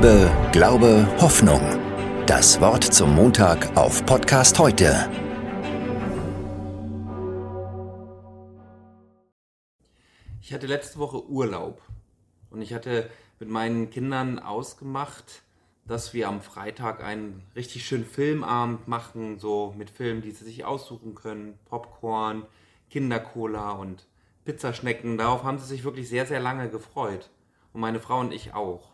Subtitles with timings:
[0.00, 1.60] Liebe, Glaube, Hoffnung.
[2.24, 5.10] Das Wort zum Montag auf Podcast heute.
[10.40, 11.82] Ich hatte letzte Woche Urlaub
[12.50, 15.42] und ich hatte mit meinen Kindern ausgemacht,
[15.84, 20.64] dass wir am Freitag einen richtig schönen Filmabend machen, so mit Filmen, die sie sich
[20.64, 22.46] aussuchen können, Popcorn,
[22.88, 24.06] Kindercola und
[24.44, 25.18] Pizzaschnecken.
[25.18, 27.30] Darauf haben sie sich wirklich sehr, sehr lange gefreut.
[27.72, 28.92] Und meine Frau und ich auch.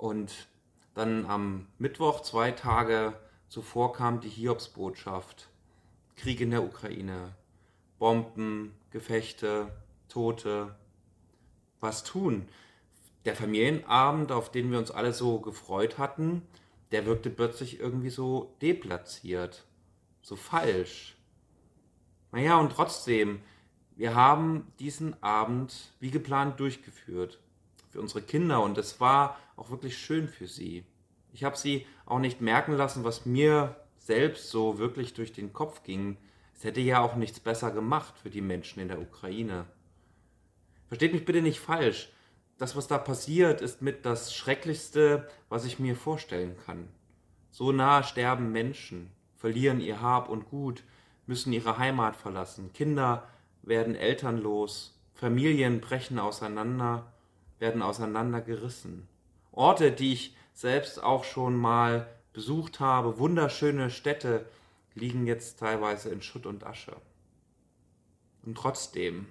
[0.00, 0.48] Und
[0.94, 3.12] dann am Mittwoch, zwei Tage
[3.48, 5.50] zuvor, kam die Hiobsbotschaft.
[6.16, 7.34] Krieg in der Ukraine.
[7.98, 9.70] Bomben, Gefechte,
[10.08, 10.74] Tote.
[11.80, 12.48] Was tun?
[13.26, 16.48] Der Familienabend, auf den wir uns alle so gefreut hatten,
[16.92, 19.66] der wirkte plötzlich irgendwie so deplatziert,
[20.22, 21.14] so falsch.
[22.32, 23.42] Naja, und trotzdem,
[23.96, 27.38] wir haben diesen Abend wie geplant durchgeführt.
[27.90, 30.84] Für unsere Kinder und es war auch wirklich schön für sie.
[31.32, 35.82] Ich habe sie auch nicht merken lassen, was mir selbst so wirklich durch den Kopf
[35.82, 36.16] ging.
[36.54, 39.66] Es hätte ja auch nichts besser gemacht für die Menschen in der Ukraine.
[40.88, 42.12] Versteht mich bitte nicht falsch.
[42.58, 46.88] Das, was da passiert, ist mit das Schrecklichste, was ich mir vorstellen kann.
[47.50, 50.82] So nah sterben Menschen, verlieren ihr Hab und Gut,
[51.26, 52.72] müssen ihre Heimat verlassen.
[52.72, 53.26] Kinder
[53.62, 57.12] werden elternlos, Familien brechen auseinander,
[57.60, 59.06] werden auseinandergerissen.
[59.52, 64.46] Orte, die ich selbst auch schon mal besucht habe, wunderschöne Städte,
[64.94, 66.96] liegen jetzt teilweise in Schutt und Asche.
[68.44, 69.26] Und trotzdem,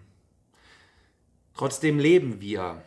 [1.56, 2.82] trotzdem leben wir.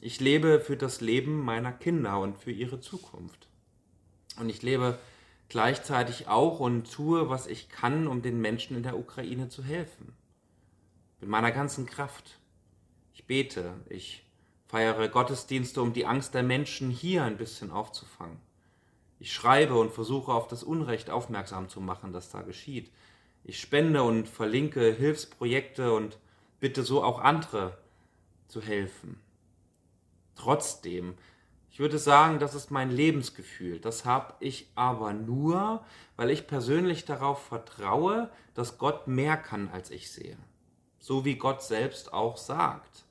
[0.00, 3.48] Ich lebe für das Leben meiner Kinder und für ihre Zukunft.
[4.38, 4.98] Und ich lebe
[5.48, 10.14] gleichzeitig auch und tue, was ich kann, um den Menschen in der Ukraine zu helfen
[11.24, 12.38] mit meiner ganzen Kraft.
[13.14, 14.22] Ich bete, ich
[14.66, 18.38] feiere Gottesdienste, um die Angst der Menschen hier ein bisschen aufzufangen.
[19.18, 22.90] Ich schreibe und versuche auf das Unrecht aufmerksam zu machen, das da geschieht.
[23.44, 26.18] Ich spende und verlinke Hilfsprojekte und
[26.60, 27.78] bitte so auch andere
[28.48, 29.20] zu helfen.
[30.34, 31.14] Trotzdem,
[31.70, 33.78] ich würde sagen, das ist mein Lebensgefühl.
[33.78, 35.84] Das habe ich aber nur,
[36.16, 40.36] weil ich persönlich darauf vertraue, dass Gott mehr kann, als ich sehe
[41.04, 43.04] so wie Gott selbst auch sagt.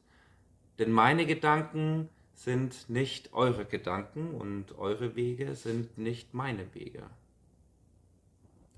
[0.79, 7.03] Denn meine Gedanken sind nicht eure Gedanken und eure Wege sind nicht meine Wege.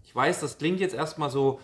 [0.03, 1.59] Ich weiß, das klingt jetzt erstmal so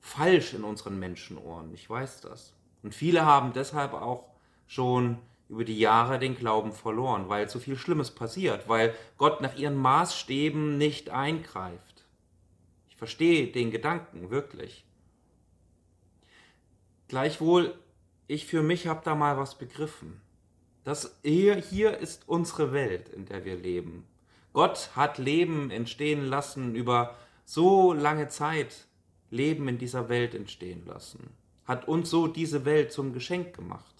[0.00, 1.72] falsch in unseren Menschenohren.
[1.72, 2.52] Ich weiß das.
[2.82, 4.28] Und viele haben deshalb auch
[4.66, 9.56] schon über die Jahre den Glauben verloren, weil so viel Schlimmes passiert, weil Gott nach
[9.56, 12.04] ihren Maßstäben nicht eingreift.
[12.88, 14.84] Ich verstehe den Gedanken wirklich.
[17.08, 17.74] Gleichwohl,
[18.26, 20.20] ich für mich habe da mal was begriffen.
[20.84, 24.04] Das hier, hier ist unsere Welt, in der wir leben.
[24.52, 28.86] Gott hat Leben entstehen lassen über so lange Zeit,
[29.30, 31.30] Leben in dieser Welt entstehen lassen.
[31.64, 33.94] Hat uns so diese Welt zum Geschenk gemacht.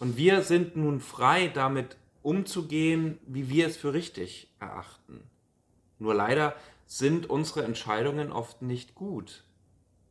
[0.00, 5.20] Und wir sind nun frei, damit umzugehen, wie wir es für richtig erachten.
[5.98, 6.56] Nur leider
[6.86, 9.44] sind unsere Entscheidungen oft nicht gut,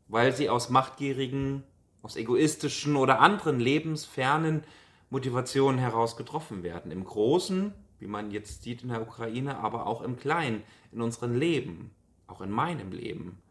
[0.07, 1.63] weil sie aus machtgierigen
[2.03, 4.63] aus egoistischen oder anderen lebensfernen
[5.09, 6.91] Motivationen heraus getroffen werden.
[6.91, 11.35] Im Großen, wie man jetzt sieht in der Ukraine, aber auch im Kleinen, in unserem
[11.35, 11.91] Leben,
[12.27, 13.41] auch in meinem Leben.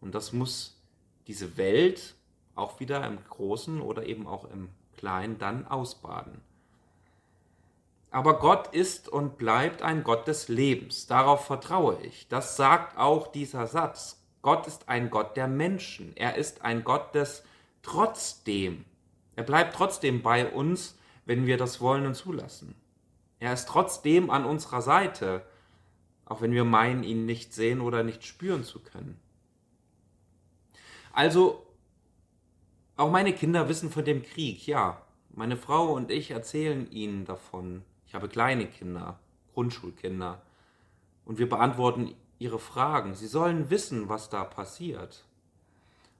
[0.00, 0.78] Und das muss
[1.26, 2.14] diese Welt
[2.54, 4.68] auch wieder im Großen oder eben auch im
[4.98, 6.42] Kleinen dann ausbaden.
[8.10, 11.06] Aber Gott ist und bleibt ein Gott des Lebens.
[11.06, 12.28] Darauf vertraue ich.
[12.28, 14.22] Das sagt auch dieser Satz.
[14.42, 16.14] Gott ist ein Gott der Menschen.
[16.14, 17.51] Er ist ein Gott des Lebens
[17.82, 18.84] trotzdem.
[19.36, 22.74] Er bleibt trotzdem bei uns, wenn wir das wollen und zulassen.
[23.38, 25.44] Er ist trotzdem an unserer Seite,
[26.24, 29.18] auch wenn wir meinen, ihn nicht sehen oder nicht spüren zu können.
[31.12, 31.66] Also,
[32.96, 35.02] auch meine Kinder wissen von dem Krieg, ja.
[35.30, 37.82] Meine Frau und ich erzählen ihnen davon.
[38.06, 39.18] Ich habe kleine Kinder,
[39.54, 40.42] Grundschulkinder.
[41.24, 43.14] Und wir beantworten ihre Fragen.
[43.14, 45.24] Sie sollen wissen, was da passiert.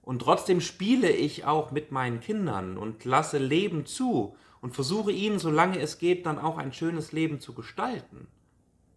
[0.03, 5.39] Und trotzdem spiele ich auch mit meinen Kindern und lasse Leben zu und versuche ihnen,
[5.39, 8.27] solange es geht, dann auch ein schönes Leben zu gestalten.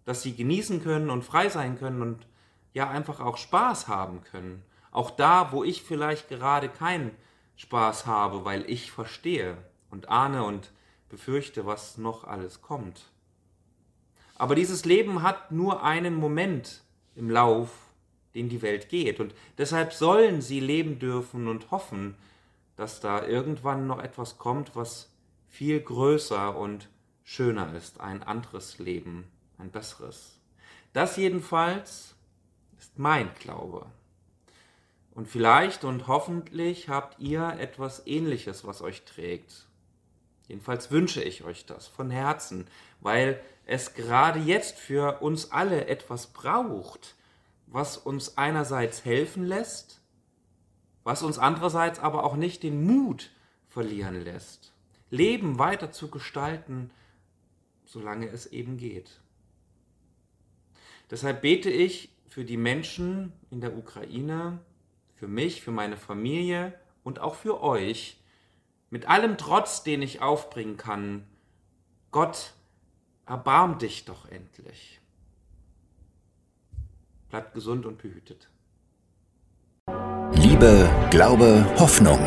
[0.04, 2.26] Dass sie genießen können und frei sein können und
[2.74, 4.62] ja einfach auch Spaß haben können.
[4.90, 7.12] Auch da, wo ich vielleicht gerade keinen
[7.56, 9.56] Spaß habe, weil ich verstehe
[9.90, 10.72] und ahne und
[11.08, 13.10] befürchte, was noch alles kommt.
[14.34, 16.82] Aber dieses Leben hat nur einen Moment
[17.14, 17.70] im Lauf
[18.36, 19.18] den die Welt geht.
[19.18, 22.14] Und deshalb sollen sie leben dürfen und hoffen,
[22.76, 25.10] dass da irgendwann noch etwas kommt, was
[25.48, 26.88] viel größer und
[27.24, 29.24] schöner ist, ein anderes Leben,
[29.58, 30.38] ein besseres.
[30.92, 32.14] Das jedenfalls
[32.78, 33.86] ist mein Glaube.
[35.14, 39.66] Und vielleicht und hoffentlich habt ihr etwas Ähnliches, was euch trägt.
[40.46, 42.66] Jedenfalls wünsche ich euch das von Herzen,
[43.00, 47.15] weil es gerade jetzt für uns alle etwas braucht,
[47.66, 50.00] was uns einerseits helfen lässt,
[51.04, 53.30] was uns andererseits aber auch nicht den Mut
[53.68, 54.72] verlieren lässt,
[55.10, 56.90] Leben weiter zu gestalten,
[57.84, 59.20] solange es eben geht.
[61.10, 64.58] Deshalb bete ich für die Menschen in der Ukraine,
[65.14, 68.20] für mich, für meine Familie und auch für euch,
[68.90, 71.26] mit allem Trotz, den ich aufbringen kann,
[72.10, 72.52] Gott,
[73.26, 75.00] erbarm dich doch endlich.
[77.30, 78.48] Bleibt gesund und behütet.
[80.32, 82.18] Liebe, Glaube, Hoffnung.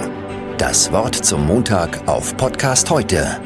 [0.58, 3.40] Das Wort zum Montag auf Podcast heute